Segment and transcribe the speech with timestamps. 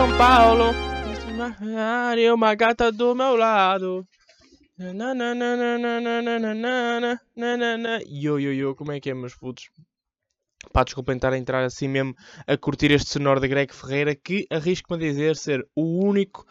[0.00, 0.72] São Paulo.
[2.16, 4.08] E uma gata do meu lado.
[8.08, 9.68] Yo, yo, yo, como é que é, meus putos?
[10.72, 12.14] Pá, desculpem estar a entrar assim mesmo
[12.46, 16.46] a curtir este sonoro de Greg Ferreira, que arrisco-me a dizer ser o único,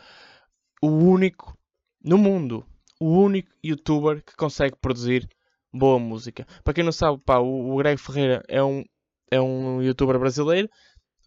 [0.80, 1.58] o único
[2.06, 2.64] no mundo,
[3.00, 5.28] o único youtuber que consegue produzir
[5.74, 6.46] boa música.
[6.64, 8.84] Para quem não sabe, pá, o, o Greg Ferreira é um,
[9.32, 10.70] é um youtuber brasileiro,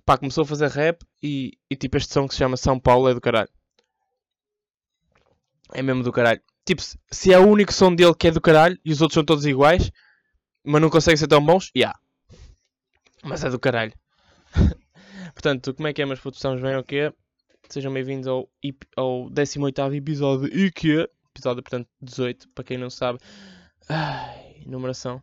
[0.04, 3.08] pá, começou a fazer rap e, e tipo este som que se chama São Paulo
[3.08, 3.50] é do caralho.
[5.72, 6.40] É mesmo do caralho.
[6.64, 9.24] Tipo, se é o único som dele que é do caralho e os outros são
[9.24, 9.90] todos iguais,
[10.64, 11.72] mas não conseguem ser tão bons, já.
[11.74, 11.98] Yeah.
[13.24, 13.92] Mas é do caralho.
[15.34, 16.38] Portanto, como é que é, meus putos?
[16.38, 17.12] Estamos bem ou quê?
[17.68, 18.48] Sejam bem-vindos ao,
[18.96, 23.18] ao 18 episódio e que Episódio, portanto, 18, para quem não sabe.
[23.88, 25.22] Ai, numeração.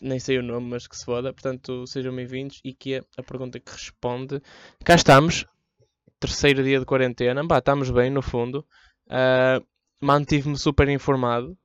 [0.00, 1.32] Nem sei o nome, mas que se foda.
[1.32, 2.60] Portanto, sejam bem-vindos.
[2.64, 4.40] E que é a pergunta que responde.
[4.84, 5.44] Cá estamos.
[6.18, 7.44] Terceiro dia de quarentena.
[7.44, 8.66] Bah, estamos bem, no fundo.
[9.06, 9.64] Uh,
[10.00, 11.56] Mantive-me super informado.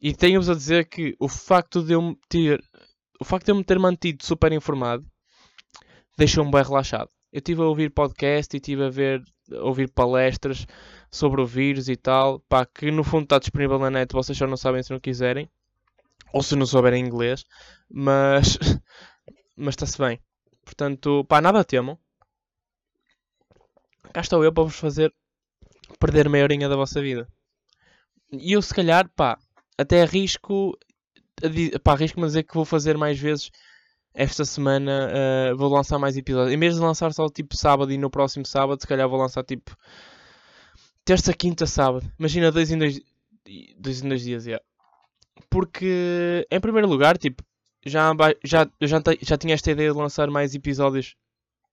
[0.00, 2.62] E tenho-vos a dizer que o facto de eu me ter...
[3.20, 5.04] O facto de eu me ter mantido super informado
[6.16, 7.10] deixou-me bem relaxado.
[7.32, 10.66] Eu estive a ouvir podcast e estive a ver, a ouvir palestras
[11.10, 14.46] sobre o vírus e tal, pá, que no fundo está disponível na net, vocês só
[14.46, 15.48] não sabem se não quiserem,
[16.32, 17.44] ou se não souberem inglês,
[17.90, 18.58] mas
[19.56, 20.20] mas está-se bem.
[20.64, 21.98] Portanto, pá, nada temam.
[24.12, 25.12] Cá estou eu para vos fazer
[25.98, 27.28] perder meia horinha da vossa vida.
[28.30, 29.38] E eu se calhar, pá,
[29.78, 30.78] até arrisco,
[31.84, 33.50] pá, arrisco-me a dizer que vou fazer mais vezes
[34.14, 35.10] esta semana
[35.52, 36.52] uh, vou lançar mais episódios.
[36.54, 39.42] Em vez de lançar só tipo sábado e no próximo sábado, se calhar vou lançar
[39.44, 39.76] tipo
[41.04, 42.10] terça, quinta, sábado.
[42.18, 43.00] Imagina dois em dois,
[43.78, 44.64] dois, em dois dias, yeah.
[45.50, 47.42] Porque, em primeiro lugar, tipo,
[47.84, 48.12] já,
[48.44, 51.14] já, já, já tinha esta ideia de lançar mais episódios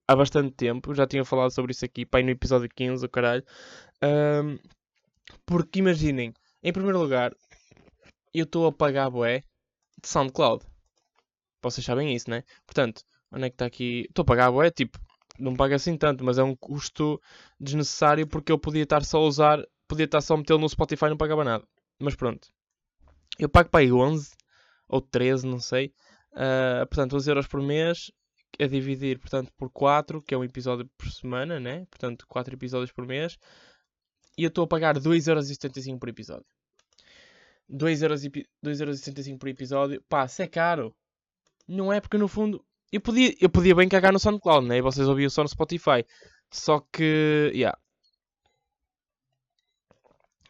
[0.07, 0.93] há bastante tempo.
[0.93, 3.43] Já tinha falado sobre isso aqui, pai, no episódio 15, o caralho.
[4.03, 4.57] Um,
[5.45, 7.33] porque imaginem, em primeiro lugar,
[8.33, 9.43] eu estou a pagar bué
[10.01, 10.65] de SoundCloud.
[11.61, 12.43] Vocês sabem isso, né?
[12.65, 14.05] Portanto, onde é que está aqui?
[14.09, 14.97] Estou a pagar bué, tipo,
[15.37, 17.21] não paga assim tanto, mas é um custo
[17.59, 21.05] desnecessário porque eu podia estar só a usar, podia estar só a metê-lo no Spotify
[21.05, 21.65] e não pagava nada.
[21.99, 22.49] Mas pronto.
[23.39, 24.31] Eu pago para aí 11
[24.87, 25.93] ou 13, não sei.
[26.33, 28.11] Uh, portanto, 11 euros por mês
[28.59, 31.85] a dividir, portanto, por 4, que é um episódio por semana, né?
[31.89, 33.37] Portanto, 4 episódios por mês.
[34.37, 36.45] E eu estou a pagar 2,75€ por episódio.
[37.71, 40.03] 2,75€ por episódio.
[40.09, 40.93] Pá, se é caro.
[41.67, 44.77] Não é porque no fundo eu podia, eu podia bem cagar no SoundCloud, né?
[44.77, 46.03] E vocês ouviam só no Spotify.
[46.51, 47.77] Só que, yeah.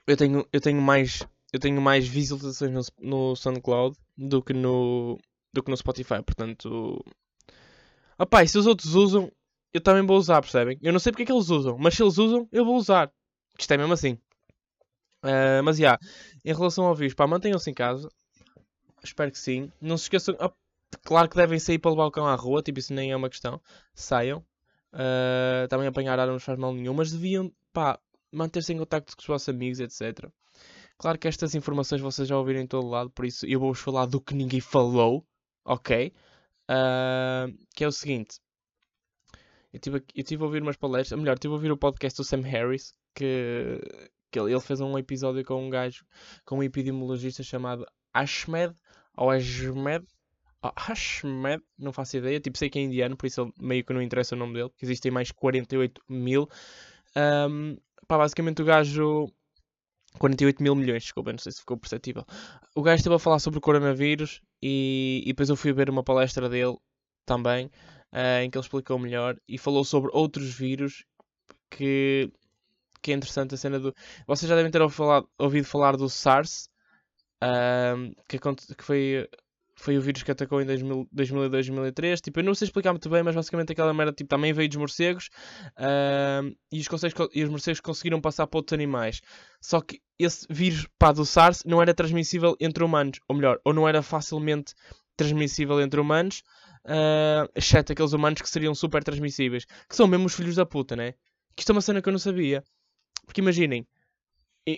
[0.08, 2.82] Eu tenho, eu tenho mais, eu tenho mais visualizações no,
[3.30, 5.18] no SoundCloud do que no,
[5.54, 6.22] do que no Spotify.
[6.24, 7.04] Portanto,
[8.18, 9.32] opá, se os outros usam,
[9.74, 10.78] eu também vou usar, percebem?
[10.82, 13.12] Eu não sei porque é que eles usam, mas se eles usam, eu vou usar.
[13.58, 14.18] Isto é mesmo assim.
[15.24, 16.00] Uh, mas, já, yeah,
[16.46, 18.10] em relação ao vírus, pá, mantenham-se em casa.
[19.04, 19.72] Espero que sim.
[19.82, 20.36] Não se esqueçam.
[21.04, 23.62] Claro que devem sair pelo balcão à rua, tipo, isso nem é uma questão.
[23.94, 24.44] Saiam.
[24.94, 28.00] Uh, também apanhar ar não faz mal nenhum, mas deviam, pá,
[28.32, 30.30] manter-se em contacto com os vossos amigos, etc.
[31.00, 34.06] Claro que estas informações vocês já ouviram em todo lado, por isso eu vou-vos falar
[34.06, 35.26] do que ninguém falou,
[35.66, 36.14] ok?
[36.70, 38.40] Uh, que é o seguinte.
[39.74, 42.24] Eu tive, eu tive a ouvir umas palestras, melhor, tive a ouvir o podcast do
[42.24, 43.80] Sam Harris, que,
[44.30, 46.06] que ele, ele fez um episódio com um gajo,
[46.46, 48.76] com um epidemiologista chamado Ashmed,
[49.16, 50.06] ou Ashmed,
[50.62, 52.40] Oh, Hashmed, não faço ideia.
[52.40, 54.70] Tipo, sei que é indiano, por isso meio que não interessa o nome dele.
[54.78, 56.50] Que existem mais 48 mil.
[57.16, 57.78] Um,
[58.08, 59.32] pá, basicamente o gajo.
[60.18, 62.26] 48 mil milhões, desculpa, não sei se ficou perceptível.
[62.76, 66.04] O gajo esteve a falar sobre o coronavírus e, e depois eu fui ver uma
[66.04, 66.78] palestra dele
[67.26, 67.68] também,
[68.12, 71.06] uh, em que ele explicou melhor e falou sobre outros vírus
[71.70, 72.32] que,
[73.02, 73.94] que é interessante a cena do.
[74.26, 76.70] Vocês já devem ter ouvido falar, ouvido falar do SARS,
[77.44, 79.30] uh, que, que foi
[79.80, 82.22] foi o vírus que atacou em 2000, 2002, 2003.
[82.22, 84.78] Tipo, eu não sei explicar muito bem, mas basicamente aquela merda tipo, também veio dos
[84.78, 85.30] morcegos
[85.78, 86.88] uh, e, os
[87.34, 89.22] e os morcegos conseguiram passar para outros animais.
[89.62, 93.74] Só que esse vírus pá, do SARS não era transmissível entre humanos, ou melhor, ou
[93.74, 94.74] não era facilmente
[95.16, 96.44] transmissível entre humanos,
[96.86, 100.96] uh, exceto aqueles humanos que seriam super transmissíveis, que são mesmo os filhos da puta,
[100.96, 101.14] né?
[101.56, 102.64] Que isto é uma cena que eu não sabia.
[103.26, 103.88] Porque imaginem,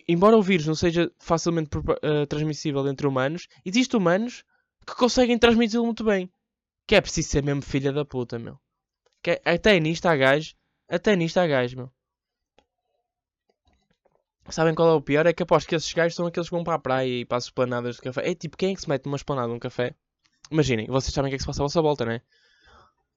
[0.07, 4.43] embora o vírus não seja facilmente uh, transmissível entre humanos, existem humanos
[4.85, 6.31] que conseguem transmiti-lo muito bem.
[6.87, 8.59] Que é preciso ser mesmo filha da puta, meu.
[9.21, 10.55] Que é, até nisto há gajo.
[10.89, 11.91] Até nisto há gajo, meu.
[14.49, 15.25] Sabem qual é o pior?
[15.25, 17.37] É que aposto que esses gajos são aqueles que vão para a praia e para
[17.37, 18.29] as esplanadas de café.
[18.29, 19.95] É tipo, quem é que se mete numa esplanada de um café?
[20.51, 22.21] Imaginem, vocês sabem o que é que se passa à vossa volta, não é?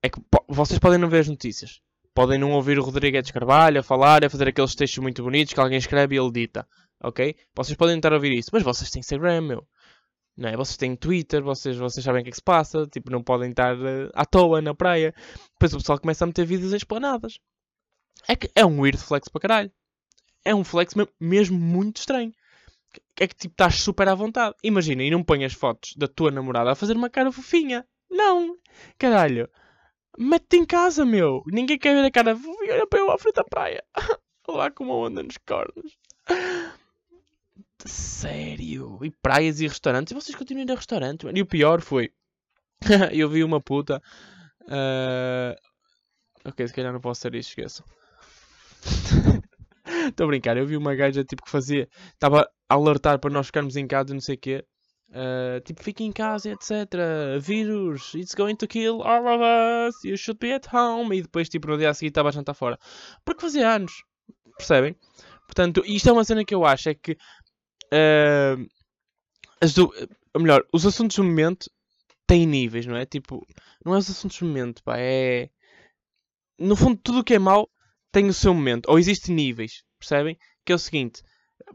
[0.02, 1.81] É que vocês podem não ver as notícias.
[2.14, 5.58] Podem não ouvir o Rodrigues Carvalho a falar, a fazer aqueles textos muito bonitos que
[5.58, 6.69] alguém escreve e ele dita.
[7.02, 7.34] Ok?
[7.56, 8.50] Vocês podem tentar ouvir isso.
[8.52, 9.66] Mas vocês têm Instagram, meu.
[10.37, 10.57] Não é?
[10.57, 12.87] Vocês têm Twitter, vocês, vocês sabem o que é que se passa.
[12.87, 15.15] Tipo, não podem estar uh, à toa na praia.
[15.53, 17.39] Depois o pessoal começa a meter vídeos explanadas.
[18.29, 19.73] É que é um weird flex para caralho.
[20.45, 22.33] É um flex mesmo muito estranho.
[23.19, 24.55] É que tipo, estás super à vontade.
[24.63, 27.87] Imagina, e não pões fotos da tua namorada a fazer uma cara fofinha.
[28.11, 28.57] Não!
[28.99, 29.49] Caralho!
[30.19, 31.43] Mete-te em casa, meu!
[31.47, 32.87] Ninguém quer ver a cara fofinha.
[32.87, 33.85] Para eu à frente da praia.
[34.49, 35.97] Lá com uma onda nos cornos.
[37.85, 38.99] Sério?
[39.03, 40.11] E praias e restaurantes?
[40.11, 41.31] E vocês continuam a ir a restaurantes?
[41.35, 42.11] E o pior foi...
[43.12, 44.03] eu vi uma puta...
[44.62, 45.55] Uh...
[46.44, 47.87] Ok, se calhar não posso ser isto, esqueçam.
[50.09, 51.88] Estou a brincar, eu vi uma gaja tipo que fazia...
[52.12, 54.65] Estava a alertar para nós ficarmos em casa, não sei o quê.
[55.11, 56.91] Uh, tipo, fiquem em casa, etc.
[57.41, 60.03] Vírus, it's going to kill all of us.
[60.03, 61.17] You should be at home.
[61.17, 62.79] E depois, tipo, no dia a seguir estava a jantar fora.
[63.25, 63.93] Porque fazia anos.
[64.56, 64.97] Percebem?
[65.47, 66.88] Portanto, isto é uma cena que eu acho.
[66.88, 67.17] É que.
[67.93, 68.69] Uh,
[69.61, 69.93] as do,
[70.35, 71.71] ou melhor, os assuntos do momento
[72.27, 73.07] têm níveis, não é?
[73.07, 73.47] Tipo,
[73.85, 74.97] não é os assuntos do momento, pá.
[74.99, 75.51] É.
[76.59, 77.69] No fundo, tudo o que é mau
[78.13, 78.89] tem o seu momento.
[78.89, 79.85] Ou existem níveis.
[79.99, 80.39] Percebem?
[80.65, 81.23] Que é o seguinte.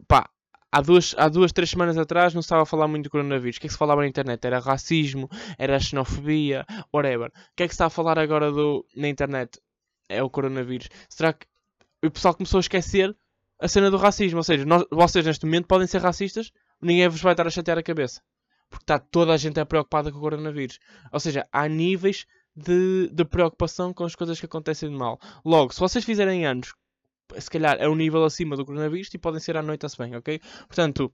[0.07, 0.29] Pá,
[0.71, 3.57] há duas, há duas, três semanas atrás não estava a falar muito do coronavírus.
[3.57, 4.45] O que é que se falava na internet?
[4.45, 7.29] Era racismo, era xenofobia, whatever.
[7.29, 9.59] O que é que se está a falar agora do, na internet?
[10.07, 10.89] É o coronavírus.
[11.09, 11.45] Será que
[12.03, 13.15] o pessoal começou a esquecer
[13.59, 14.37] a cena do racismo?
[14.37, 16.51] Ou seja, nós, vocês neste momento podem ser racistas,
[16.81, 18.21] ninguém vos vai estar a chatear a cabeça.
[18.69, 20.79] Porque está toda a gente é preocupada com o coronavírus.
[21.11, 22.25] Ou seja, há níveis
[22.55, 25.19] de, de preocupação com as coisas que acontecem de mal.
[25.43, 26.73] Logo, se vocês fizerem anos
[27.37, 29.97] se calhar é um nível acima do coronavírus e podem ser à noite a se
[29.97, 30.39] bem, ok?
[30.67, 31.11] Portanto,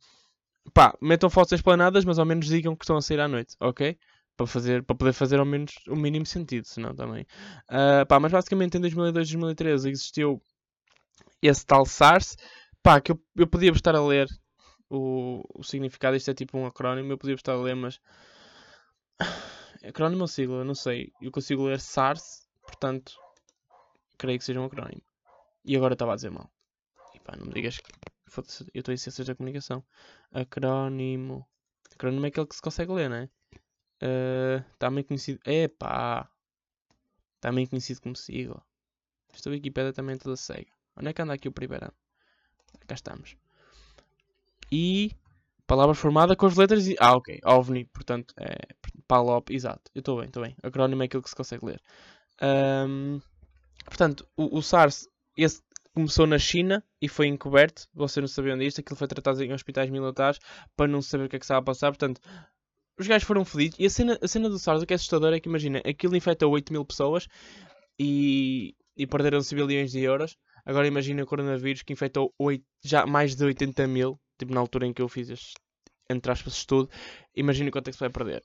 [0.74, 3.98] pá, metam fotos explanadas, mas ao menos digam que estão a sair à noite, ok?
[4.38, 7.26] Para, fazer, para poder fazer ao menos o mínimo sentido, senão também.
[7.70, 10.42] Uh, pá, mas basicamente em 2002, 2013 existiu
[11.48, 12.38] esse tal SARS,
[12.82, 14.28] pá, que eu, eu podia estar a ler
[14.90, 18.00] o, o significado, isto é tipo um acrónimo, eu podia estar a ler, mas.
[19.88, 20.64] Acrónimo ou sigla?
[20.64, 21.12] Não sei.
[21.22, 23.14] Eu consigo ler SARS, portanto,
[24.18, 25.02] creio que seja um acrónimo.
[25.64, 26.50] E agora estava a dizer mal.
[27.14, 27.92] E pá, não me digas que.
[28.74, 29.84] Eu estou em ciências da comunicação.
[30.32, 31.48] Acrónimo.
[31.94, 33.30] Acrónimo é aquele que se consegue ler, não é?
[34.04, 35.40] Uh, também conhecido.
[35.46, 36.30] Epá!
[37.40, 38.62] Também conhecido como sigla.
[39.34, 40.75] Esta Wikipedia também é toda cega.
[40.98, 41.94] Onde é que anda aqui o primeiro ano?
[42.88, 43.36] Cá estamos.
[44.72, 45.12] E.
[45.68, 46.88] Palavra formada com as letras.
[46.88, 46.96] E...
[47.00, 47.40] Ah, ok.
[47.44, 48.56] OVNI, portanto, é.
[49.08, 49.92] PALOP, exato.
[49.94, 50.56] Eu estou bem, estou bem.
[50.64, 51.82] Acrónimo é aquilo que se consegue ler.
[52.42, 53.20] Um,
[53.86, 55.08] portanto, o, o SARS
[55.38, 55.62] esse
[55.94, 57.88] começou na China e foi encoberto.
[57.94, 58.82] Vocês não sabiam disto.
[58.82, 60.40] Aquilo foi tratado em hospitais militares
[60.76, 61.90] para não saber o que é que estava a passar.
[61.92, 62.20] Portanto,
[63.00, 63.80] os gajos foram fodidos.
[63.80, 66.16] E a cena, a cena do SARS, o que é assustador é que imagina, aquilo
[66.16, 67.28] infectou 8 mil pessoas
[67.98, 70.38] e, e perderam-se bilhões de euros.
[70.66, 74.20] Agora imagina o coronavírus que infectou 8, já mais de 80 mil.
[74.38, 75.54] Tipo, na altura em que eu fiz este,
[76.10, 76.90] entre aspas, estudo.
[77.36, 78.44] Imagina quanto é que se vai perder.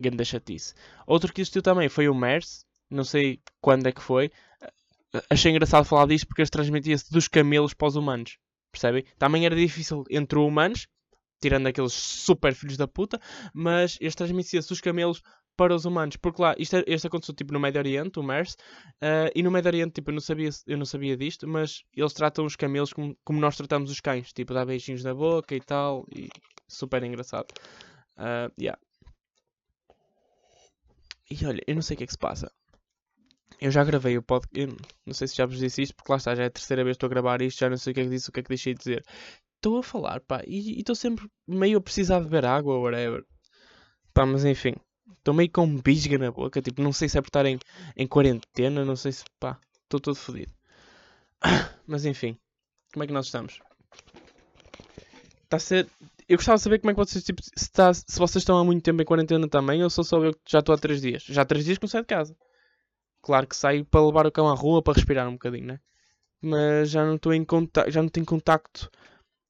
[0.00, 0.74] Grande chatice.
[1.06, 2.64] Outro que existiu também foi o MERS.
[2.90, 4.30] Não sei quando é que foi
[5.28, 8.38] achei engraçado falar disto porque eles transmitia-se dos camelos para os humanos.
[8.70, 9.04] Percebem?
[9.18, 10.88] Também era difícil entre os humanos,
[11.40, 13.20] tirando aqueles super filhos da puta,
[13.52, 15.22] mas eles transmitiam-se dos camelos
[15.56, 16.16] para os humanos.
[16.16, 19.68] Porque lá, isto, isto aconteceu tipo no Médio Oriente, o MERS, uh, e no Médio
[19.68, 23.16] Oriente, tipo, eu não sabia, eu não sabia disto, mas eles tratam os camelos como,
[23.24, 26.28] como nós tratamos os cães, tipo, dá beijinhos na boca e tal, e
[26.68, 27.48] super engraçado.
[28.16, 28.78] Uh, yeah.
[31.30, 32.50] E olha, eu não sei o que é que se passa.
[33.60, 34.76] Eu já gravei o podcast.
[35.06, 36.94] Não sei se já vos disse isto, porque lá está, já é a terceira vez
[36.94, 38.40] que estou a gravar isto, já não sei o que é que disse, o que
[38.40, 39.04] é que deixei de dizer.
[39.56, 43.24] Estou a falar, pá, e estou sempre meio a precisar de beber água ou whatever.
[44.12, 44.74] Pá, mas enfim.
[45.18, 47.58] Estou meio com um bisga na boca, tipo, não sei se é por estar em,
[47.96, 50.52] em quarentena, não sei se, pá, estou todo fodido.
[51.86, 52.36] Mas enfim,
[52.92, 53.60] como é que nós estamos?
[55.44, 55.88] Está a ser.
[56.28, 58.64] Eu gostava de saber como é que vocês, tipo, se, está, se vocês estão há
[58.64, 61.22] muito tempo em quarentena também, ou sou só eu que já estou há 3 dias.
[61.24, 62.36] Já há 3 dias que não saio de casa.
[63.20, 65.80] Claro que saio para levar o cão à rua para respirar um bocadinho, né?
[66.40, 67.46] Mas já não estou em
[67.88, 68.90] já não tenho contacto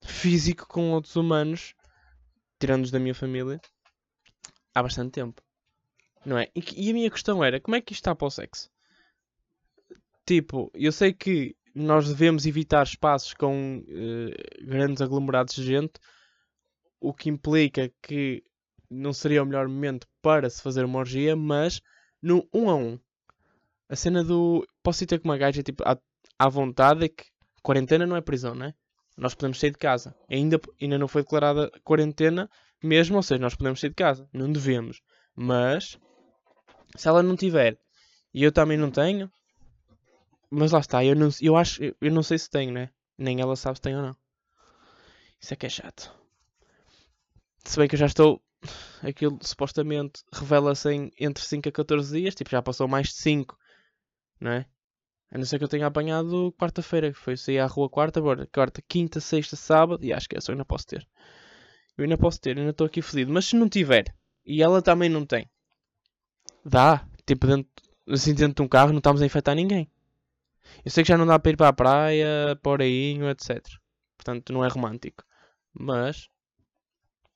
[0.03, 1.75] físico com outros humanos,
[2.59, 3.61] tirando-os da minha família,
[4.75, 5.43] há bastante tempo.
[6.25, 6.49] Não é?
[6.55, 8.71] E, e a minha questão era, como é que isto está para o sexo?
[10.25, 15.95] Tipo, eu sei que nós devemos evitar espaços com uh, grandes aglomerados de gente,
[17.01, 18.45] o que implica que
[18.89, 21.81] não seria o melhor momento para se fazer uma orgia, mas
[22.21, 22.99] no um a um,
[23.89, 24.67] a cena do.
[24.83, 25.99] Posso ir ter com uma gaja tipo, à,
[26.39, 27.25] à vontade é que
[27.63, 28.75] quarentena não é prisão, não é?
[29.17, 30.15] Nós podemos sair de casa.
[30.31, 32.49] Ainda, ainda não foi declarada quarentena
[32.83, 34.29] mesmo, ou seja, nós podemos sair de casa.
[34.33, 35.01] Não devemos.
[35.35, 35.99] Mas,
[36.97, 37.79] se ela não tiver
[38.35, 39.31] e eu também não tenho,
[40.51, 42.91] mas lá está, eu não, eu acho, eu não sei se tenho, né?
[43.17, 44.17] Nem ela sabe se tem ou não.
[45.41, 46.15] Isso é que é chato.
[47.65, 48.43] Se bem que eu já estou.
[49.03, 53.59] Aquilo supostamente revela-se entre 5 a 14 dias, tipo, já passou mais de 5,
[54.41, 54.67] não é?
[55.33, 58.21] A não ser que eu tenha apanhado quarta-feira, que foi sair à rua quarta,
[58.53, 61.09] quarta, quinta, sexta, sábado, e acho que essa eu ainda posso ter.
[61.97, 63.33] Eu ainda posso ter, ainda estou aqui fodido.
[63.33, 65.49] Mas se não tiver, e ela também não tem,
[66.65, 67.71] dá, tipo, dentro,
[68.09, 69.91] assim dentro de um carro, não estamos a infectar ninguém.
[70.85, 73.63] Eu sei que já não dá para ir para a praia, para oreinho, etc.
[74.17, 75.25] Portanto, não é romântico.
[75.73, 76.29] Mas,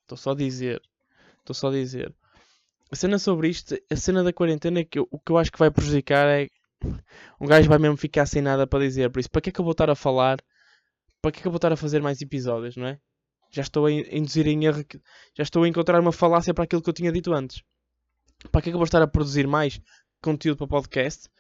[0.03, 0.81] estou só a dizer,
[1.39, 2.15] estou só a dizer.
[2.91, 5.59] A cena sobre isto, a cena da quarentena, que eu, o que eu acho que
[5.59, 6.49] vai prejudicar é
[7.41, 9.11] um gajo vai mesmo ficar sem nada para dizer.
[9.11, 10.39] Por isso, para que é que eu vou estar a falar?
[11.21, 13.01] Para que é que eu vou estar a fazer mais episódios, não é?
[13.57, 14.85] Já estou a induzir em erro,
[15.35, 17.63] já estou a encontrar uma falácia para aquilo que eu tinha dito antes.
[18.53, 19.81] Para que é que eu vou estar a produzir mais
[20.23, 21.31] conteúdo para podcast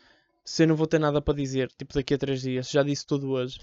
[0.42, 1.70] se eu não vou ter nada para dizer?
[1.72, 2.70] Tipo, daqui a 3 dias.
[2.70, 3.60] Já disse tudo hoje.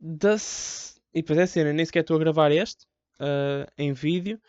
[0.00, 1.00] Das...
[1.14, 2.84] E depois é cena, nem sequer estou a gravar este
[3.20, 4.40] uh, em vídeo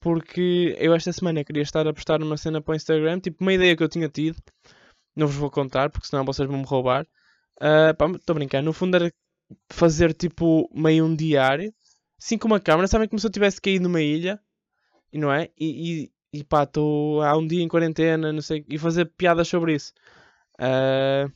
[0.00, 3.52] porque eu esta semana queria estar a postar uma cena para o Instagram, tipo uma
[3.52, 4.36] ideia que eu tinha tido.
[5.14, 7.06] Não vos vou contar porque senão vocês vão me roubar.
[7.92, 8.62] Estou uh, a brincar.
[8.62, 9.12] No fundo era
[9.70, 11.72] fazer tipo meio um diário,
[12.18, 14.40] assim com uma câmera, sabem como se eu tivesse caído numa ilha,
[15.12, 15.50] e não é?
[15.58, 19.48] E, e, e pá, estou há um dia em quarentena, não sei, e fazer piadas
[19.48, 19.92] sobre isso.
[20.60, 21.32] Uh,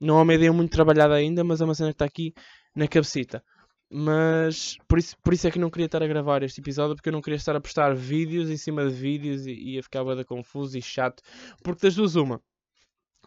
[0.00, 2.34] não é uma ideia muito trabalhada ainda, mas é uma cena que está aqui
[2.74, 3.42] na cabecita.
[3.88, 7.08] Mas por isso, por isso é que não queria estar a gravar este episódio, porque
[7.08, 10.24] eu não queria estar a postar vídeos em cima de vídeos e ia ficar bada
[10.24, 11.22] confuso e chato.
[11.62, 12.42] Porque das duas, uma,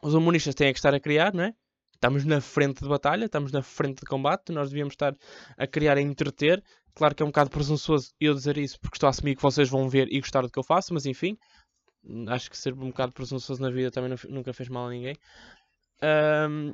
[0.02, 1.54] os humoristas têm que estar a criar, não é?
[2.00, 5.14] Estamos na frente de batalha, estamos na frente de combate, nós devíamos estar
[5.58, 6.64] a criar e entreter.
[6.96, 9.68] Claro que é um bocado presunçoso eu dizer isso, porque estou a assumir que vocês
[9.68, 11.38] vão ver e gostar do que eu faço, mas enfim,
[12.30, 15.18] acho que ser um bocado presunçoso na vida também nunca fez mal a ninguém.
[16.02, 16.74] Um,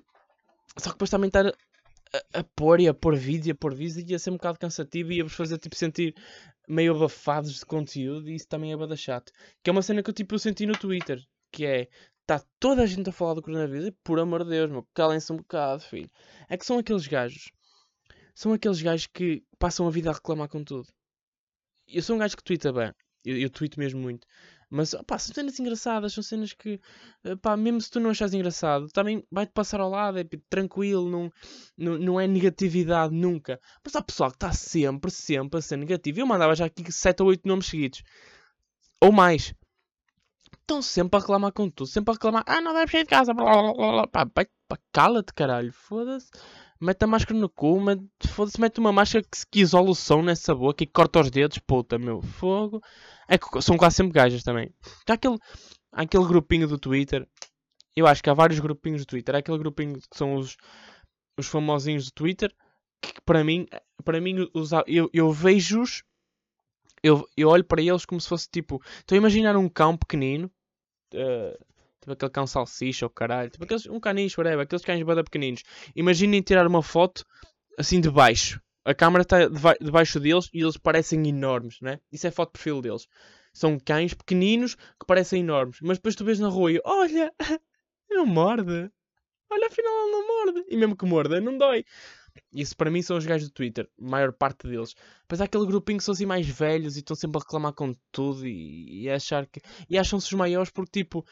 [0.77, 3.73] só que depois também estar a, a, pôr e a pôr vídeo e a pôr
[3.73, 6.13] vídeo ia ser um bocado cansativo e ia-vos fazer tipo sentir
[6.69, 9.31] meio abafados de conteúdo e isso também é bada chato.
[9.63, 11.19] Que é uma cena que eu tipo eu senti no Twitter,
[11.51, 11.87] que é
[12.25, 15.31] está toda a gente a falar do coronavírus e por amor de Deus, meu, calem-se
[15.31, 16.09] um bocado, filho.
[16.49, 17.51] É que são aqueles gajos,
[18.33, 20.87] são aqueles gajos que passam a vida a reclamar com tudo.
[21.87, 22.91] Eu sou um gajo que twitta bem,
[23.23, 24.27] eu, eu mesmo muito.
[24.67, 26.79] Mas, pá, são cenas engraçadas, são cenas que,
[27.41, 31.31] pá, mesmo se tu não achas engraçado, também vai-te passar ao lado, é tranquilo, não,
[31.77, 33.59] não, não é negatividade nunca.
[33.83, 36.19] Mas há pessoal que está sempre, sempre a ser negativo.
[36.19, 38.01] Eu mandava já aqui 7 ou 8 nomes seguidos.
[38.99, 39.53] Ou mais.
[40.65, 43.35] Estão sempre a reclamar com tudo, sempre a reclamar, ah, não deve sair de casa,
[43.35, 44.07] blá blá blá blá.
[44.07, 46.31] Pá, pá cala-te, caralho, foda-se.
[46.81, 50.23] Mete a máscara no cu, mete, foda-se, mete uma máscara que, que isola o som
[50.23, 52.81] nessa boca e corta os dedos, puta, meu, fogo.
[53.27, 54.73] É que são quase sempre gajas também.
[55.07, 55.37] Há aquele,
[55.91, 57.27] há aquele grupinho do Twitter,
[57.95, 60.57] eu acho que há vários grupinhos do Twitter, há aquele grupinho que são os,
[61.37, 62.51] os famosinhos do Twitter,
[63.03, 63.67] que para mim,
[64.03, 66.01] para mim os, eu, eu vejo-os
[67.05, 68.81] eu, eu olho para eles como se fosse tipo.
[68.97, 70.51] Estou a imaginar um cão pequenino.
[71.15, 71.57] Uh,
[72.01, 73.49] tipo aquele cão salsicha ou caralho.
[73.49, 74.61] Tipo aqueles, um caniche, whatever.
[74.61, 75.63] Aqueles cães bada pequeninos.
[75.95, 77.25] Imaginem tirar uma foto
[77.77, 78.61] assim de baixo.
[78.83, 79.37] A câmera está
[79.81, 81.99] debaixo deles e eles parecem enormes, né?
[82.11, 83.07] Isso é foto de perfil deles.
[83.51, 85.79] São cães pequeninos que parecem enormes.
[85.81, 87.33] Mas depois tu vês na rua e olha,
[88.09, 88.91] não morde.
[89.49, 90.65] Olha, afinal ele não morde.
[90.69, 91.83] E mesmo que morda, não dói.
[92.51, 94.95] Isso para mim são os gajos do Twitter, a maior parte deles.
[95.29, 97.93] Mas há aquele grupinho que são assim mais velhos e estão sempre a reclamar com
[98.11, 99.61] tudo e, e achar que.
[99.89, 101.25] E acham-se os maiores porque tipo.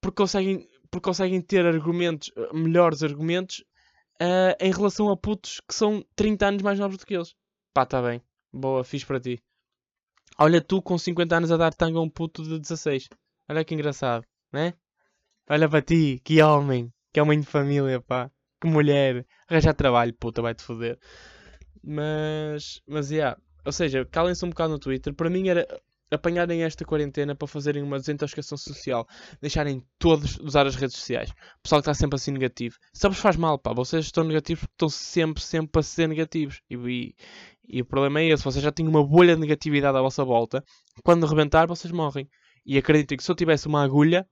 [0.00, 3.64] Porque conseguem, porque conseguem ter argumentos, eh, melhores argumentos,
[4.20, 7.34] uh, em relação a putos que são 30 anos mais novos do que eles.
[7.72, 8.20] Pá, tá bem.
[8.52, 9.42] Boa, fiz para ti.
[10.38, 13.08] Olha tu com 50 anos a dar tanga a um puto de 16.
[13.48, 14.74] Olha que engraçado, né?
[15.48, 18.30] Olha para ti, que homem, que homem de família, pá
[18.64, 20.98] que mulher, arranjar trabalho, puta, vai-te foder.
[21.82, 23.38] Mas, mas, yeah.
[23.64, 25.12] Ou seja, calem-se um bocado no Twitter.
[25.14, 25.66] Para mim era
[26.10, 29.06] apanharem esta quarentena para fazerem uma desintoxicação social,
[29.40, 31.30] deixarem todos usar as redes sociais.
[31.30, 32.76] O pessoal que está sempre assim negativo.
[32.92, 33.72] Sabes, faz mal, pá.
[33.72, 36.62] Vocês estão negativos porque estão sempre, sempre a ser negativos.
[36.70, 37.14] E, e,
[37.68, 38.44] e o problema é esse.
[38.44, 40.64] Vocês já têm uma bolha de negatividade à vossa volta.
[41.02, 42.28] Quando rebentar, vocês morrem.
[42.64, 44.26] E acreditem que se eu tivesse uma agulha,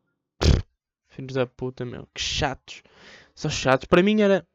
[1.10, 2.82] filhos da puta, meu, que chatos
[3.34, 3.86] são chatos.
[3.86, 4.46] Para mim era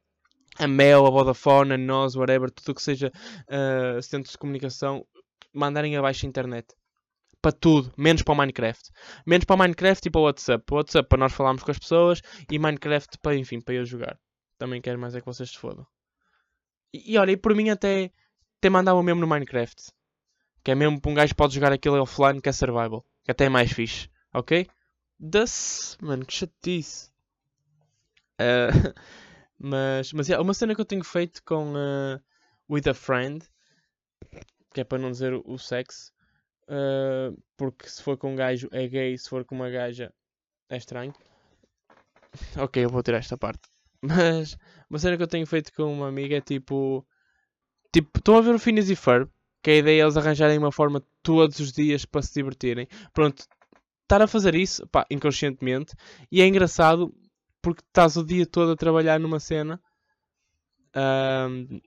[0.57, 3.11] a Mel, a Vodafone, a nós, whatever, tudo que seja
[3.47, 5.05] uh, centros de comunicação,
[5.53, 6.67] mandarem abaixo a internet.
[7.41, 8.89] Para tudo, menos para o Minecraft.
[9.25, 10.63] Menos para o Minecraft e para o WhatsApp.
[10.71, 14.19] O WhatsApp para nós falarmos com as pessoas e Minecraft para, enfim, para eu jogar.
[14.57, 15.85] Também quero mais é que vocês se fodam.
[16.91, 18.11] E, e olha, e por mim até,
[18.57, 19.91] até mandavam mesmo no Minecraft.
[20.63, 23.05] Que é mesmo para um gajo pode jogar aquilo offline que é survival.
[23.23, 24.09] Que até é mais fixe.
[24.33, 24.67] Ok?
[25.19, 27.11] Das, mano, que chatice.
[28.39, 28.93] Uh,
[29.59, 32.21] mas, mas yeah, uma cena que eu tenho feito com uh,
[32.69, 33.45] With a Friend,
[34.73, 36.11] que é para não dizer o sexo,
[36.69, 40.13] uh, porque se for com um gajo é gay, se for com uma gaja
[40.69, 41.13] é estranho.
[42.57, 43.61] ok, eu vou tirar esta parte.
[44.01, 44.57] Mas
[44.89, 47.05] uma cena que eu tenho feito com uma amiga é tipo.
[47.91, 49.29] Tipo, estão a ver o Phineas e Ferb?
[49.63, 52.87] Que a ideia é eles arranjarem uma forma todos os dias para se divertirem.
[53.11, 53.43] Pronto,
[54.03, 55.95] estar a fazer isso, pá, inconscientemente.
[56.31, 57.13] E é engraçado
[57.67, 59.77] porque estás o dia todo a trabalhar numa cena.
[60.95, 61.81] Um,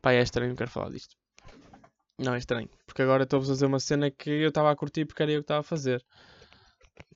[0.00, 1.16] pá, é estranho, não quero falar disto.
[2.20, 2.70] Não, é estranho.
[2.86, 5.40] Porque agora estou a fazer uma cena que eu estava a curtir porque era eu
[5.40, 6.06] que estava a fazer.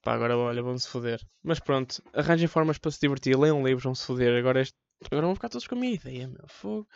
[0.03, 1.25] Pá, agora olha, vão-se foder.
[1.41, 4.37] Mas pronto, arranjem formas para se divertir, leiam livros, vão-se foder.
[4.37, 4.77] Agora, este...
[5.09, 6.89] agora vão ficar todos com a minha ideia, meu fogo.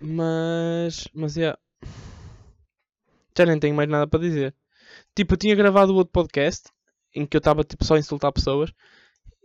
[0.00, 1.56] Mas, mas é.
[3.36, 4.54] Já nem tenho mais nada para dizer.
[5.12, 6.68] Tipo, eu tinha gravado outro podcast
[7.12, 8.72] em que eu estava tipo, só a insultar pessoas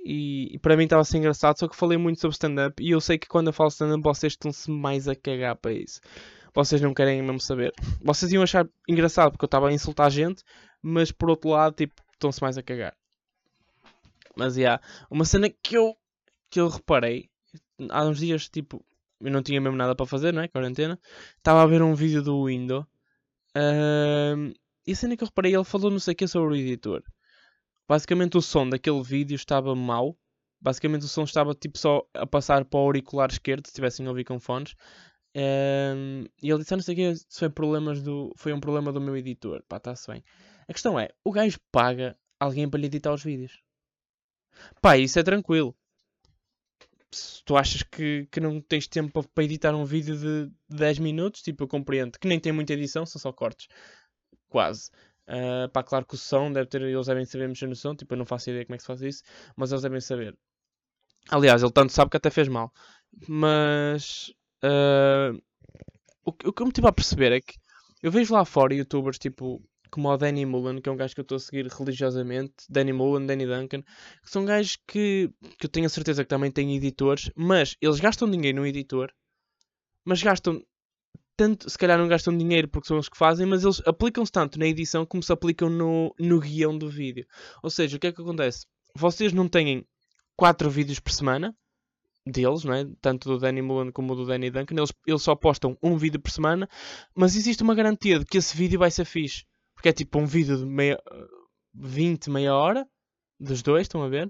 [0.04, 2.92] e, e para mim estava a ser engraçado, só que falei muito sobre stand-up e
[2.92, 6.02] eu sei que quando eu falo stand-up vocês estão-se mais a cagar para isso.
[6.54, 7.74] Vocês não querem mesmo saber.
[8.02, 10.44] Vocês iam achar engraçado porque eu estava a insultar a gente,
[10.82, 12.96] mas por outro lado, tipo, estão-se mais a cagar.
[14.36, 15.96] Mas, yeah, uma cena que eu,
[16.50, 17.30] que eu reparei,
[17.90, 18.84] há uns dias, tipo,
[19.22, 20.48] eu não tinha mesmo nada para fazer, não é?
[20.48, 21.00] Quarentena.
[21.38, 22.86] Estava a ver um vídeo do Windows.
[23.56, 24.54] Uh,
[24.86, 27.04] e a cena que eu reparei, ele falou não sei o que sobre o editor.
[27.92, 30.18] Basicamente o som daquele vídeo estava mau.
[30.62, 34.10] Basicamente o som estava tipo só a passar para o auricular esquerdo, se tivessem a
[34.10, 34.76] ouvir com fones.
[35.36, 38.94] Um, e ele disse, ah, não sei o que, foi, problemas do, foi um problema
[38.94, 39.62] do meu editor.
[39.68, 40.24] Pá, está-se bem.
[40.70, 43.62] A questão é, o gajo paga alguém para lhe editar os vídeos.
[44.82, 45.76] Pá, isso é tranquilo.
[47.12, 51.42] Se tu achas que, que não tens tempo para editar um vídeo de 10 minutos,
[51.42, 52.18] tipo, eu compreendo.
[52.18, 53.68] Que nem tem muita edição, são só cortes.
[54.48, 54.92] Quase.
[55.32, 58.14] Uh, pá, claro que o som deve ter, eles devem saber mexer no som, tipo,
[58.14, 59.24] eu não faço ideia como é que se faz isso,
[59.56, 60.38] mas eles devem saber.
[61.30, 62.74] Aliás, ele tanto sabe que até fez mal.
[63.30, 65.42] Mas uh,
[66.26, 67.56] o, o que eu me tive a perceber é que
[68.04, 71.20] eu vejo lá fora youtubers tipo como o Danny Mullen, que é um gajo que
[71.20, 75.70] eu estou a seguir religiosamente, Danny Mullen, Danny Duncan, que são gajos que, que eu
[75.70, 79.12] tenho a certeza que também têm editores, mas eles gastam dinheiro no editor,
[80.06, 80.64] mas gastam
[81.42, 84.60] tanto, se calhar não gastam dinheiro porque são os que fazem, mas eles aplicam-se tanto
[84.60, 87.26] na edição como se aplicam no, no guião do vídeo.
[87.64, 88.68] Ou seja, o que é que acontece?
[88.96, 89.84] Vocês não têm
[90.36, 91.56] 4 vídeos por semana
[92.24, 92.86] deles, não é?
[93.02, 96.30] tanto do Danny Mullen como do Danny Duncan, eles, eles só postam um vídeo por
[96.30, 96.70] semana,
[97.16, 99.44] mas existe uma garantia de que esse vídeo vai ser fixe.
[99.74, 101.02] Porque é tipo um vídeo de meia,
[101.74, 102.86] 20, meia hora,
[103.40, 104.30] dos dois, estão a ver?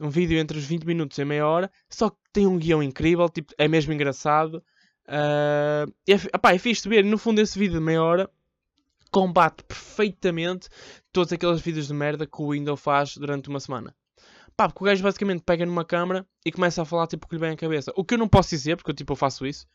[0.00, 3.28] Um vídeo entre os 20 minutos e meia hora, só que tem um guião incrível,
[3.28, 4.62] tipo, é mesmo engraçado.
[5.08, 8.30] Uh, é, opá, é fixe de ver, no fundo esse vídeo de meia hora
[9.10, 10.68] combate perfeitamente
[11.12, 13.94] todos aqueles vídeos de merda que o Windows faz durante uma semana.
[14.56, 17.40] Pá, porque o gajo basicamente pega numa câmera e começa a falar tipo que lhe
[17.40, 17.92] vem a cabeça.
[17.96, 19.66] O que eu não posso dizer, porque eu tipo eu faço isso,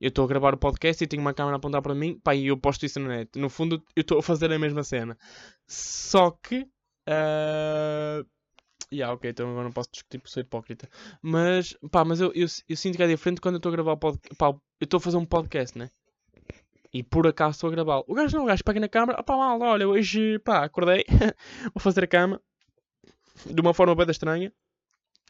[0.00, 2.34] eu estou a gravar o podcast e tenho uma câmera a apontar para mim, pá,
[2.34, 3.38] e eu posto isso na net.
[3.38, 5.18] No fundo, eu estou a fazer a mesma cena.
[5.66, 6.68] Só que.
[7.08, 8.26] Uh...
[8.92, 10.88] Yeah, ok, então agora não posso discutir por ser hipócrita.
[11.20, 13.92] Mas, pá, mas eu, eu, eu sinto que é diferente quando eu estou a gravar
[13.92, 14.36] o podcast.
[14.40, 15.90] Eu estou a fazer um podcast, né?
[16.92, 18.04] E por acaso estou a gravá-lo.
[18.08, 21.04] O gajo não, o gajo pega na câmera, pá, mal, olha, hoje, pá, acordei,
[21.74, 22.40] vou fazer a cama.
[23.44, 24.52] De uma forma bem estranha.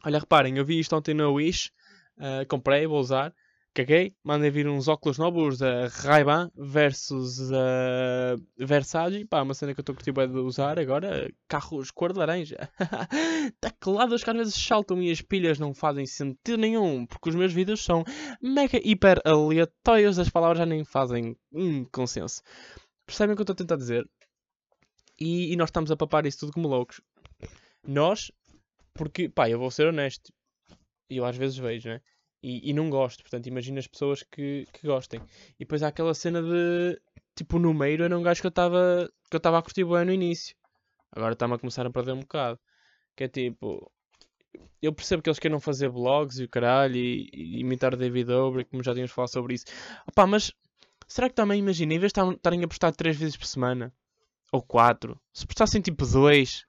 [0.05, 1.69] Olha, reparem, eu vi isto ontem na Wish,
[2.17, 3.33] uh, comprei, vou usar
[3.73, 9.79] caguei, mandei vir uns óculos novos da Ray-Ban versus a Versace, pá, uma cena que
[9.79, 12.57] eu estou curtindo de usar agora, carros cor de laranja.
[13.61, 17.53] Teclados que às vezes saltam e as pilhas não fazem sentido nenhum, porque os meus
[17.53, 18.03] vídeos são
[18.41, 22.41] mega hiper aleatórios, as palavras já nem fazem um consenso.
[23.05, 24.07] Percebem o que eu estou a tentar dizer?
[25.19, 27.01] E, e nós estamos a papar isso tudo como loucos.
[27.85, 28.31] Nós,
[28.93, 30.31] porque, pá, eu vou ser honesto,
[31.09, 32.01] e eu às vezes vejo, né?
[32.41, 35.19] E, e não gosto, portanto, imagina as pessoas que, que gostem.
[35.55, 36.99] E depois há aquela cena de
[37.35, 40.05] tipo, no meio era um gajo que eu estava que eu estava a curtir bem
[40.05, 40.55] no início.
[41.11, 42.59] Agora está-me a começar a perder um bocado.
[43.15, 43.91] Que é tipo,
[44.81, 48.69] eu percebo que eles queiram fazer vlogs e o caralho e, e imitar David Dobrik,
[48.69, 49.65] como já tínhamos falado sobre isso.
[50.07, 50.53] Opá, mas
[51.07, 53.93] será que também imagina, em vez de estarem a postar 3 vezes por semana
[54.51, 56.65] ou 4, se postassem tipo 2,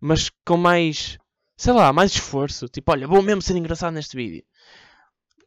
[0.00, 1.18] mas com mais,
[1.56, 4.44] sei lá, mais esforço, tipo, olha, vou mesmo ser engraçado neste vídeo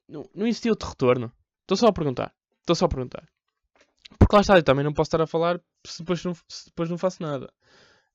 [0.07, 1.31] não, não existia outro retorno.
[1.61, 2.33] Estou só a perguntar.
[2.61, 3.27] Estou só a perguntar.
[4.17, 6.89] Porque lá está, eu também não posso estar a falar se depois não, se depois
[6.89, 7.51] não faço nada.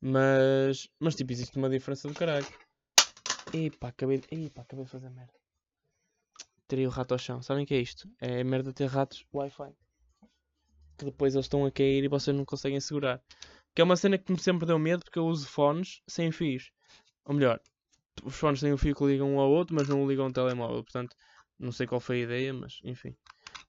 [0.01, 2.47] Mas, mas tipo, existe uma diferença do caralho.
[3.53, 5.33] Epá, acabei de, epá, acabei de fazer merda.
[6.67, 7.43] Teria o rato ao chão.
[7.43, 8.09] Sabem o que é isto?
[8.21, 9.75] É merda ter ratos Wi-Fi.
[10.97, 13.23] Que depois eles estão a cair e vocês não conseguem segurar.
[13.75, 16.73] Que é uma cena que me sempre deu medo porque eu uso fones sem fios.
[17.25, 17.61] Ou melhor,
[18.25, 20.83] os fones têm um fio que ligam um ao outro, mas não ligam um telemóvel.
[20.83, 21.15] Portanto,
[21.59, 23.17] não sei qual foi a ideia, mas enfim.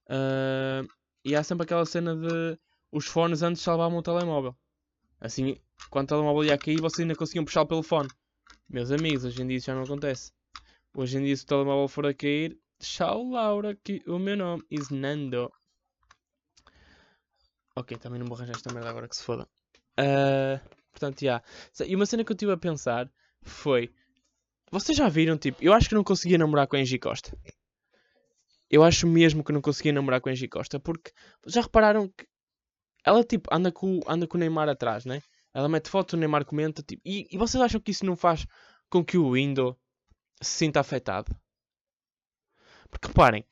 [0.06, 0.86] Uh,
[1.24, 2.58] e há sempre aquela cena de
[2.92, 4.56] os fones antes salvavam o telemóvel.
[5.20, 5.58] Assim,
[5.90, 8.08] quando o telemóvel ia cair, vocês ainda conseguiam puxar pelo fone.
[8.68, 10.32] Meus amigos, hoje em dia isso já não acontece.
[10.96, 14.62] Hoje em dia, se o telemóvel for a cair, tchau Laura, que o meu nome
[14.70, 15.50] é Nando.
[17.76, 19.48] Ok, também não vou arranjar esta merda agora que se foda.
[19.98, 20.60] Uh,
[20.92, 21.42] portanto, já.
[21.80, 21.92] Yeah.
[21.92, 23.10] E uma cena que eu estive a pensar
[23.42, 23.92] foi.
[24.70, 27.36] Vocês já viram, tipo, eu acho que não conseguia namorar com a Angie Costa.
[28.74, 31.12] Eu acho mesmo que não conseguia namorar com a Angie Costa, porque
[31.46, 32.26] já repararam que
[33.04, 35.22] ela, tipo, anda com, anda com o Neymar atrás, né?
[35.54, 38.44] Ela mete foto, o Neymar comenta, tipo, e, e vocês acham que isso não faz
[38.90, 39.76] com que o Windows
[40.42, 41.32] se sinta afetado?
[42.90, 43.46] Porque reparem,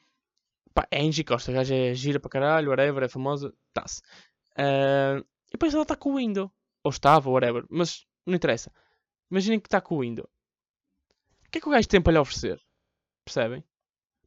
[0.75, 4.03] pá, é Angie Costa, gaja é gira para caralho, whatever, é famosa, tá-se.
[4.59, 6.51] Uh, e depois ela está com o Windows,
[6.83, 8.73] ou estava, whatever, mas não interessa.
[9.31, 10.29] Imaginem que está com o Windows.
[11.47, 12.61] O que é que o gajo tem para lhe oferecer?
[13.25, 13.63] Percebem?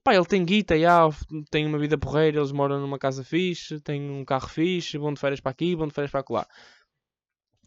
[0.05, 1.09] Pá, ele tem guita, já,
[1.49, 5.19] tem uma vida porreira, eles moram numa casa fixe, tem um carro fixe, vão de
[5.19, 6.47] férias para aqui, vão de férias para lá.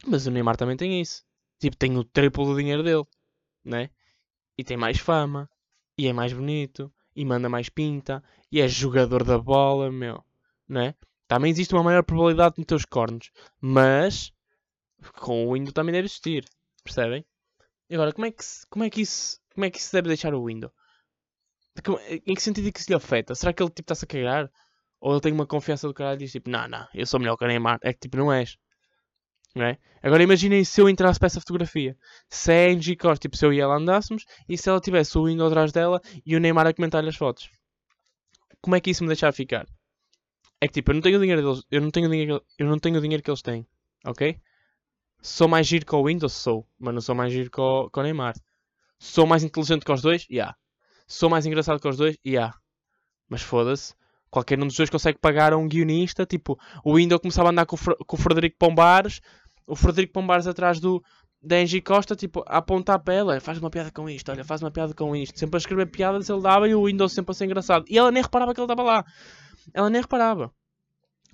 [0.07, 1.25] Mas o Neymar também tem isso.
[1.59, 3.05] Tipo, tem o triplo do dinheiro dele,
[3.65, 3.91] né?
[4.57, 5.51] E tem mais fama,
[5.99, 8.23] e é mais bonito, e manda mais pinta,
[8.53, 10.25] e é jogador da bola, meu,
[10.69, 10.95] né?
[11.27, 14.33] Também existe uma maior probabilidade de meter os cornos, mas
[15.17, 16.45] com o Windows também deve existir,
[16.85, 17.25] percebem?
[17.91, 20.33] E agora, como é que, como é que isso, como é que isso deve deixar
[20.35, 20.73] o Windows?
[22.27, 23.35] Em que sentido é que isso lhe afeta?
[23.35, 24.51] Será que ele tipo está-se a cagar?
[25.01, 27.37] Ou ele tem uma confiança do caralho e diz tipo, não, não, eu sou melhor
[27.37, 27.79] que o Neymar.
[27.83, 28.57] É que tipo, não és.
[29.55, 29.79] Não é?
[30.03, 31.97] Agora imaginem se eu entrasse para essa fotografia.
[32.29, 35.27] Se é em G-Core, tipo, se eu e ela andássemos e se ela tivesse o
[35.27, 37.51] Windows atrás dela e o Neymar a comentar-lhe as fotos.
[38.61, 39.67] Como é que isso me deixava ficar?
[40.61, 42.79] É que tipo, eu não tenho o dinheiro deles, eu não tenho dinheiro, eu não
[42.79, 43.67] tenho o dinheiro que eles têm.
[44.05, 44.41] Ok?
[45.23, 46.33] Sou mais giro com o Windows?
[46.33, 46.67] Sou.
[46.79, 48.35] Mas não sou mais giro com, com o Neymar.
[48.99, 50.23] Sou mais inteligente que os dois?
[50.23, 50.29] Ya.
[50.31, 50.59] Yeah.
[51.09, 52.17] Sou mais engraçado que os dois?
[52.25, 52.31] Ya.
[52.31, 52.55] Yeah.
[53.29, 53.95] Mas foda-se.
[54.31, 56.27] Qualquer um dos dois consegue pagar a um guionista.
[56.27, 59.21] Tipo, o Windows começava a andar com o, com o Frederico Pombares.
[59.67, 61.03] O Frederico Pombares atrás do,
[61.43, 64.63] da Angie Costa, tipo, a apontar para ela, faz uma piada com isto, olha, faz
[64.63, 65.39] uma piada com isto.
[65.39, 67.85] Sempre a escrever piadas ele dava e o Windows sempre a ser engraçado.
[67.89, 69.05] E ela nem reparava que ele estava lá.
[69.73, 70.53] Ela nem reparava.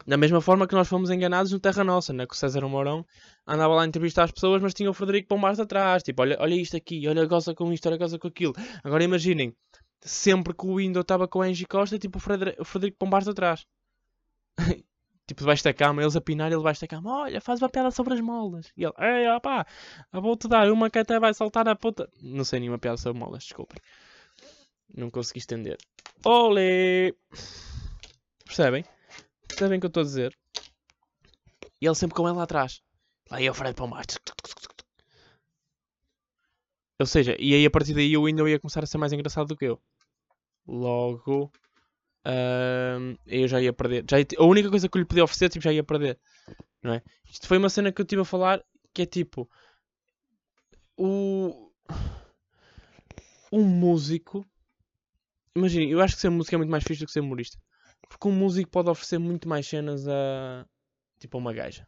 [0.07, 2.27] Da mesma forma que nós fomos enganados no Terra Nossa, né?
[2.27, 3.07] Que o César Mourão
[3.47, 6.03] andava lá a entrevistar as pessoas, mas tinha o Frederico Pombares atrás.
[6.03, 8.53] Tipo, olha, olha isto aqui, olha, goza com isto, olha, goza com aquilo.
[8.83, 9.55] Agora imaginem,
[10.03, 13.29] sempre que o Windows estava com a Angie Costa, tipo o Frederico, o Frederico Pombares
[13.29, 13.67] atrás.
[15.27, 17.91] tipo, debaixo da cama, eles a pinar, ele debaixo da cama, olha, faz uma piada
[17.91, 18.71] sobre as molas.
[18.77, 19.67] E ele, ei, opá,
[20.13, 22.11] vou-te dar uma que até vai saltar a puta.
[22.21, 23.81] Não sei nenhuma piada sobre molas, desculpem.
[24.95, 25.79] Não consegui estender.
[26.25, 27.15] Olé!
[28.45, 28.85] Percebem?
[29.55, 30.37] Percebem o que eu estou a dizer?
[31.81, 32.83] E ele sempre com ela atrás.
[33.31, 34.19] Lá ia o Fred Pombares.
[36.99, 39.47] Ou seja, e aí a partir daí o Windows ia começar a ser mais engraçado
[39.47, 39.81] do que eu.
[40.67, 41.53] Logo,
[42.27, 44.05] uh, eu já ia perder.
[44.11, 46.19] Já ia, a única coisa que eu lhe podia oferecer, tipo, já ia perder.
[46.83, 47.03] Não é?
[47.25, 48.61] Isto foi uma cena que eu estive a falar
[48.93, 49.49] que é tipo.
[50.97, 51.71] O.
[53.53, 54.45] Um músico.
[55.55, 57.57] Imagina, eu acho que ser músico é muito mais fixe do que ser humorista.
[58.15, 60.65] Porque um músico pode oferecer muito mais cenas a.
[61.19, 61.85] Tipo, a uma gaja.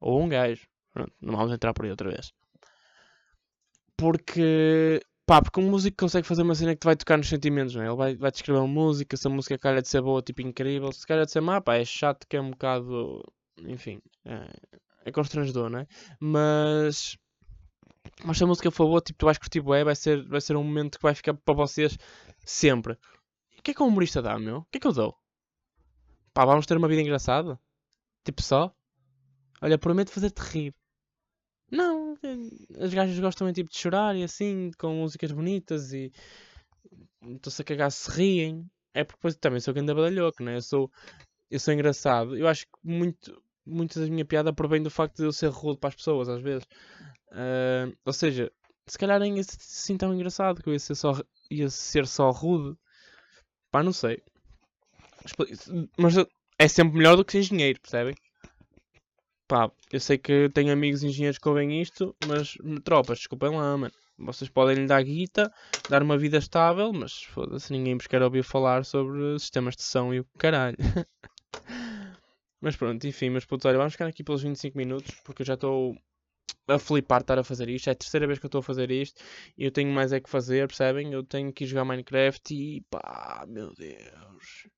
[0.00, 0.68] Ou a um gajo.
[0.92, 2.32] Pronto, não vamos entrar por aí outra vez.
[3.96, 7.74] Porque Pá, porque um músico consegue fazer uma cena que te vai tocar nos sentimentos,
[7.74, 7.86] não é?
[7.86, 10.92] Ele vai, vai escrever uma música, se a música calha de ser boa, tipo incrível,
[10.92, 13.22] se calhar de ser má, pá, é chato que é um bocado.
[13.58, 14.48] Enfim, é,
[15.06, 15.86] é constrangedor, não é?
[16.20, 17.16] Mas.
[18.24, 20.56] Mas se a música for boa, tipo, tu vais curtir bué, vai ser, vai ser
[20.56, 21.96] um momento que vai ficar para vocês
[22.44, 22.94] sempre.
[23.58, 24.58] O que é que um humorista dá, meu?
[24.58, 25.16] O que é que eu dou?
[26.34, 27.58] Pá, vamos ter uma vida engraçada?
[28.24, 28.74] Tipo só?
[29.60, 30.74] Olha, prometo fazer-te rir.
[31.70, 32.16] Não,
[32.78, 36.12] as gajas gostam tipo, de chorar e assim, com músicas bonitas e
[37.22, 38.70] estão-se a cagar se riem.
[38.94, 40.56] É porque depois também sou ganda badalhoco, né?
[40.56, 40.90] Eu sou,
[41.50, 42.36] eu sou engraçado.
[42.36, 45.78] Eu acho que muito, muito da minha piada provém do facto de eu ser rude
[45.78, 46.64] para as pessoas, às vezes.
[47.30, 48.52] Uh, ou seja,
[48.86, 51.12] se calhar nem assim tão engraçado que eu ia ser só,
[51.50, 52.76] ia ser só rude.
[53.70, 54.22] Pá, não sei.
[55.96, 56.14] Mas
[56.58, 58.14] é sempre melhor do que ser engenheiro, percebem?
[59.48, 63.92] Pá, eu sei que tenho amigos engenheiros que ouvem isto, mas tropas, desculpem lá, mano.
[64.18, 65.52] Vocês podem lhe dar guita,
[65.90, 70.14] dar uma vida estável, mas foda-se, ninguém vos quer ouvir falar sobre sistemas de som
[70.14, 70.76] e o caralho.
[72.60, 75.54] mas pronto, enfim, mas putz, olha, vamos ficar aqui pelos 25 minutos, porque eu já
[75.54, 75.96] estou
[76.68, 77.88] a flipar estar a fazer isto.
[77.88, 79.20] É a terceira vez que eu estou a fazer isto
[79.56, 81.12] e eu tenho mais é que fazer, percebem?
[81.12, 84.68] Eu tenho que ir jogar Minecraft e pá, meu Deus.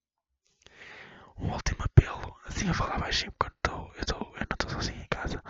[1.39, 5.09] Um último apelo, assim eu falar baixinho porque eu, estou, eu não estou sozinho em
[5.09, 5.43] casa.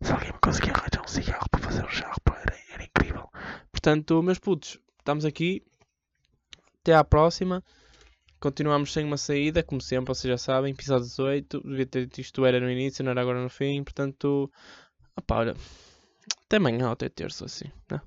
[0.00, 3.28] Se alguém me conseguir arranjar um cigarro para fazer um charro, era, era incrível.
[3.72, 5.62] Portanto, meus putos, estamos aqui.
[6.80, 7.62] Até à próxima.
[8.40, 10.72] Continuamos sem uma saída, como sempre, vocês já sabem.
[10.72, 11.60] Episódio 18.
[11.62, 13.82] Devia ter dito isto era no início, não era agora no fim.
[13.82, 14.50] Portanto,
[15.16, 15.56] opá, olha.
[16.46, 17.70] Até amanhã até terça, assim.
[17.90, 18.00] Né?